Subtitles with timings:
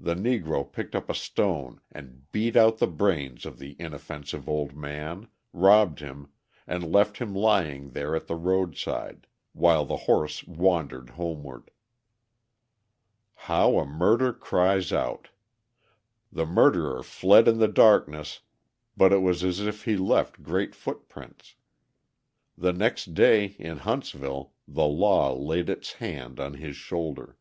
[0.00, 4.74] The Negro picked up a stone and beat out the brains of the inoffensive old
[4.76, 6.32] man, robbed him,
[6.66, 11.70] and left him lying there at the roadside, while the horse wandered homeward.
[13.46, 15.28] How a murder cries out!
[16.32, 18.40] The murderer fled in the darkness
[18.96, 21.54] but it was as if he left great footprints.
[22.58, 27.38] The next day, in Huntsville, the law laid its hand on his shoulder.